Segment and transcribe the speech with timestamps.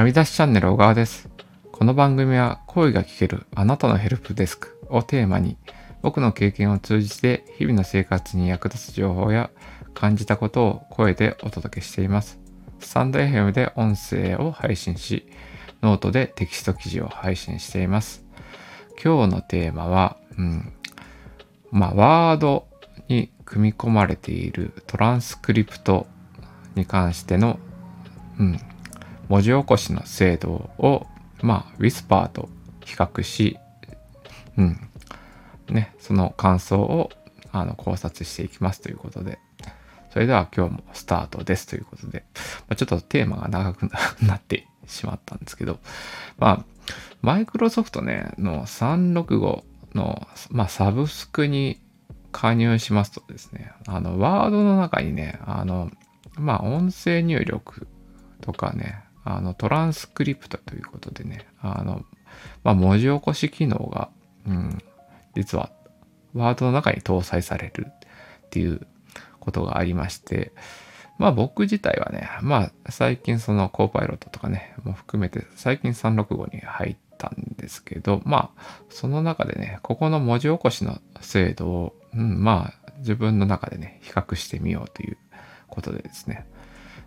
[0.00, 1.28] はみ出しチャンネル小川です。
[1.72, 5.58] この番組は声が聞けるあなたのヘルプデスクをテーマに
[6.00, 9.50] 僕の経験を通じて日々の生活に役立つ情報や
[9.92, 12.40] 感じたことを声でお届けしています。
[12.78, 15.26] スタンド FM で音声を配信し、
[15.82, 18.24] ノートでテキスト記事を配信しています。
[19.04, 20.72] 今日のテーマは、うん、
[21.72, 22.66] まあ、 Word
[23.08, 26.06] に組み込まれているトランスクリプト
[26.74, 27.58] に関しての、
[28.38, 28.58] うん、
[29.30, 31.06] 文字起こしの精度を、
[31.40, 32.48] まあ、ウィスパーと
[32.84, 33.58] 比較し、
[34.58, 34.80] うん、
[35.68, 37.10] ね、その感想を
[37.52, 39.38] あの考察していきますということで、
[40.12, 43.88] それでは今日もスタートですということで、まあ、ちょっとテーマが長く
[44.20, 45.78] なってしまったんですけど、
[46.38, 46.64] まあ、
[47.22, 49.62] マイクロソフトね、の365
[49.94, 51.80] の、まあ、サブスクに
[52.32, 55.92] 加入しますとですね、あの、ワードの中にね、あの、
[56.36, 57.86] まあ、音声入力
[58.40, 62.04] とかね、あの、トランスクリプトということでね、あの、
[62.64, 64.10] まあ、文字起こし機能が、
[64.46, 64.78] うん、
[65.34, 65.70] 実は、
[66.34, 68.86] ワードの中に搭載されるっていう
[69.40, 70.52] ことがありまして、
[71.18, 85.18] まあ僕自体はね、まあ最近そのコーパイロットとかね、も含めて最近365に入ったんですけど、まあその中でね、ここの文字起こしの精度を、うん、まあ自分の中でね、比較してみようという
[85.68, 86.46] ことでですね。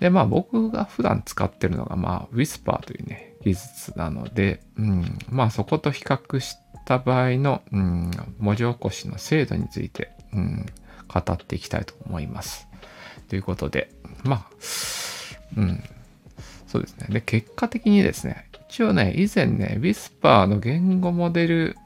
[0.00, 10.66] で、まあ僕が普段使ってるのが、まあ Whisper というね、技術なので、うん、まあそこと比較した場合の、うん、文字起こしの精度について、うん、
[11.08, 12.68] 語っていきたいと思います。
[13.28, 13.90] ということで、
[14.24, 14.46] まあ、
[15.56, 15.82] うん、
[16.66, 17.06] そうですね。
[17.10, 21.76] で、結果的にですね、一応ね、以前ね、Whisper の言語モデル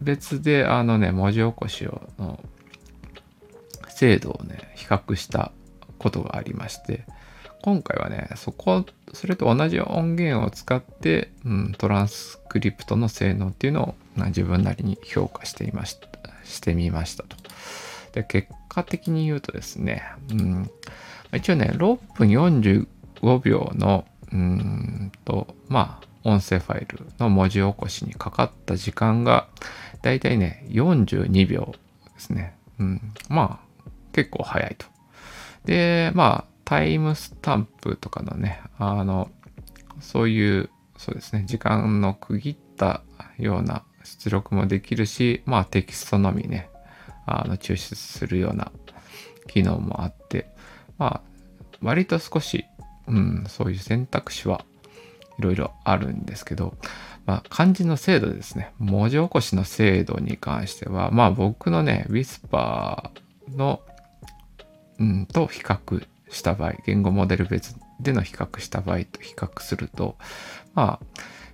[0.00, 2.42] 別で、あのね、文字起こしを、の
[3.88, 5.52] 精度をね、比較した
[5.98, 7.04] ことがありまして、
[7.64, 8.84] 今回はね、そこ、
[9.14, 16.08] それと同じ音源を使って、うん、トランスクリプトの性能っていうのを、ま自分なりに評価していました、
[16.44, 17.38] してみましたと。
[18.12, 20.70] で、結果的に言うとですね、うん、
[21.32, 29.48] 一応ね、6分45秒の、うんと、まあ、音声ファイルの文字起こしにかかった時間が、
[30.02, 31.74] だいたいね、42秒
[32.12, 32.58] ですね。
[32.78, 34.84] うん、まあ、結構早いと。
[35.64, 39.30] で、まあ、タイムスタンプとかのね、あの、
[40.00, 43.02] そういう、そうですね、時間の区切った
[43.38, 46.70] ような出力もできるし、まあ、テキストのみね、
[47.26, 48.70] あの抽出するような
[49.48, 50.46] 機能もあって、
[50.98, 51.20] まあ、
[51.82, 52.64] 割と少し、
[53.06, 54.64] うん、そういう選択肢は
[55.38, 56.74] いろいろあるんですけど、
[57.26, 63.10] まあ、漢字の精度ですね、文字起こしの精度に関しては、まあ僕のね、Whisper
[63.56, 63.80] の、
[64.98, 70.16] うん、と比較した場合、言語モデル別での比較した場合と比較すると、
[70.74, 71.06] まあ、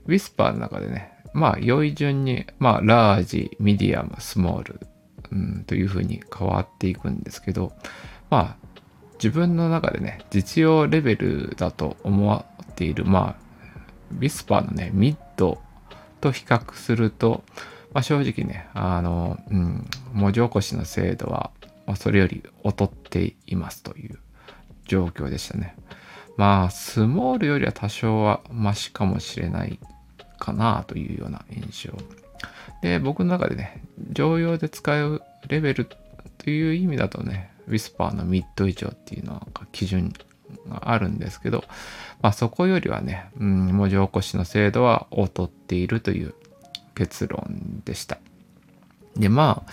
[0.07, 4.81] Whisper の中でね、まあ、良い順に、まあ、ラージ、ミディアム、スモール、
[5.31, 7.73] うん、というふうに変わっていくんですけど、
[8.31, 8.67] まあ、
[9.15, 13.51] 自分の中でね、実用レベルだと思っている、まあ、
[14.12, 15.61] ウィスパーのね、ミッド
[16.21, 17.45] と比較すると、
[17.93, 21.51] まあ、正直ね、あの、うん、文字起こしの精度は、
[21.87, 24.19] まあ、それより劣っていますという。
[24.91, 25.77] 状況でしたね。
[26.37, 29.78] まあ、スモールよりは多少はマシかもしれない
[30.41, 31.93] かなというような印象。
[32.83, 35.87] で、僕の中でね、常用で使うレベル
[36.39, 40.12] という意味だとね、ウィスパーのミッド以上っていうのが基準
[40.69, 41.62] があるんですけど、
[42.21, 46.34] まあそこよりはね、うん、文字起こしの精度は劣っているという
[46.97, 48.19] 結論でした。
[49.20, 49.72] で、まあ、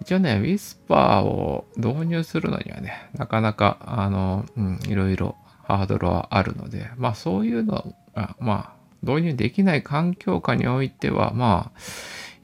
[0.00, 11.80] 一応ね、ウィスパーを導入するのにはね、なかなか、あの、うん、いろいろハードルはあるので、まあそういうのが、まあ、導入できない環境下においては、まあ、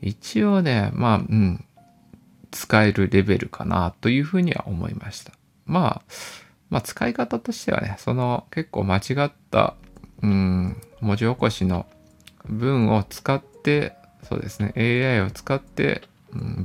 [0.01, 1.65] 一応ね、まあ、うん、
[2.51, 5.33] 使えるレベルかなというふうには思いました。
[5.67, 6.03] まあ、
[6.71, 9.75] まあ使い方としてはね、その結構間違った、
[10.23, 11.87] うん、文字起こしの
[12.47, 16.03] 文を使って、そうですね、AI を使って、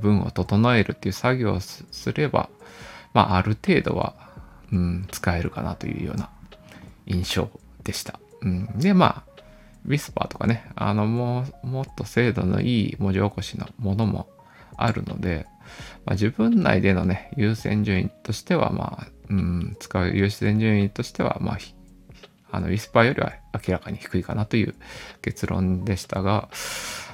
[0.01, 2.49] 文を整えるっていう作業をすれば、
[3.13, 4.15] まあある程度は、
[4.71, 6.29] うん、使えるかなというような
[7.05, 7.49] 印象
[7.83, 8.19] でした。
[8.41, 9.33] うん、で、まあ、
[9.85, 14.27] ウィスパーとかね、あの、も、もっと精度のいい文字起こしのものも
[14.77, 15.45] あるので、
[16.05, 21.57] まあ、自分内でのね、優先順位としては、まあ、うん、使う優先順位としては、まあ、
[22.51, 24.75] あの、ウィスパーよりは明らかに低いかなという
[25.21, 26.49] 結論でしたが、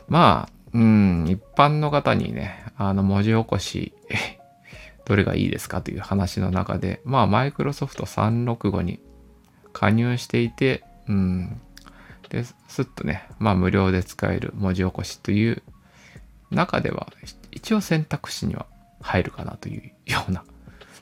[0.07, 3.93] まあ、うん、一般の方にね、あの、文字起こし、
[5.05, 8.99] どれがいいですかという話の中で、まあ、マイクロソフト365に
[9.73, 11.59] 加入していて、うん、
[12.29, 15.63] で、すっとね、まあ無料で使える文字起こしという
[16.51, 17.07] 中では、
[17.51, 18.67] 一応選択肢には
[19.01, 20.43] 入るかなというような、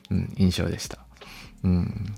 [0.10, 1.00] うん、印象でした。
[1.64, 2.16] うん。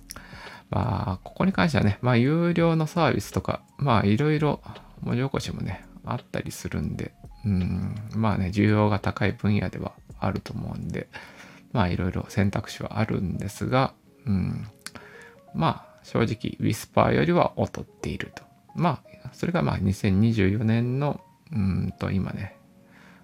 [0.69, 4.61] まあ、ここに関してはね、まあ、有料のサービスとか、まあ、いろいろ
[5.01, 7.11] 文字起こしもね、あったりするんで、
[7.45, 11.07] うん、まあね、需要が高い分野ではあると思うんで、
[11.71, 13.93] まあ、いろいろ選択肢はあるんですが、
[14.25, 14.67] うん、
[15.53, 18.43] まあ、正直、ウィスパーよりは劣っていると。
[18.75, 21.21] まあ、それがまあ、2024年の、
[21.51, 22.57] うんと、今ね、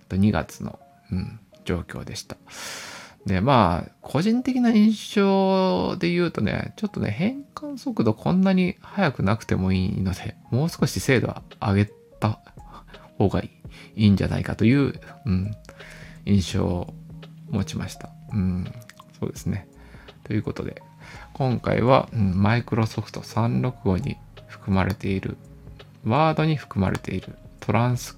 [0.09, 0.79] 2月の、
[1.11, 2.37] うん、状況でした。
[3.25, 12.39] で、まあ、個人的な印象で言うとね、ちょっとね、変換速度こんなに速くなくてもいいので、もう少し精度は上げた
[13.17, 13.49] 方がい
[13.95, 14.93] いんじゃないかという、
[15.25, 15.51] うん、
[16.25, 16.93] 印象を
[17.49, 18.09] 持ちました。
[18.33, 18.71] うん、
[19.19, 19.67] そうですね。
[20.23, 20.81] ということで、
[21.33, 24.17] 今回は、マイクロソフト365に
[24.47, 25.37] 含まれている、
[26.03, 28.17] ワードに含まれているトランス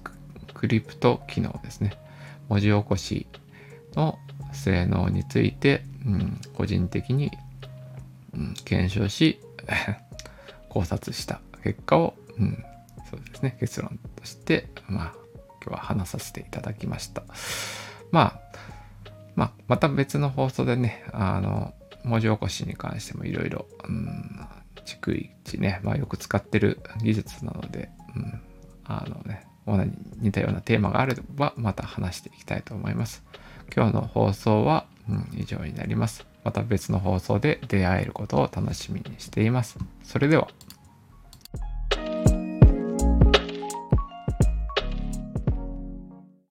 [0.54, 1.92] クリプト機能ですね。
[2.48, 3.26] 文字起こし
[3.94, 4.18] の
[4.52, 7.30] 性能について、うん、個人的に、
[8.34, 9.40] うん、検証し
[10.68, 12.64] 考察した結果を、うん、
[13.10, 15.12] そうですね結論としてまあ
[15.64, 17.22] 今日は話させていただきました
[18.10, 18.40] まあ
[19.34, 21.74] まあまた別の放送でねあの
[22.04, 23.66] 文字起こしに関してもいろいろ
[24.84, 28.40] 逐一ね、まあ、よく使ってる技術なので、うん、
[28.84, 29.90] あのね同じ
[30.20, 33.22] 似たようなテーマがあればまた話していきたいと思います。
[33.76, 36.26] 今日の放送は、うん、以上になります。
[36.42, 39.76] また別の放送で出会えることを楽しみにしています。
[40.02, 40.48] それでは。